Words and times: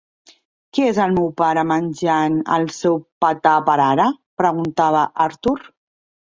"Què 0.77 0.85
és 0.91 0.99
el 1.03 1.11
meu 1.17 1.27
pare 1.41 1.63
menjant 1.71 2.39
el 2.55 2.65
seu 2.77 2.97
Petar 3.25 3.53
per 3.69 3.77
ara?" 3.89 4.09
preguntava 4.45 5.05
Arthur. 5.29 5.55